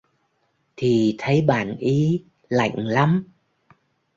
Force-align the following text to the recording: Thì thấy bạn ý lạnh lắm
Thì 0.77 1.15
thấy 1.17 1.41
bạn 1.41 1.77
ý 1.77 2.23
lạnh 2.49 2.75
lắm 2.77 3.25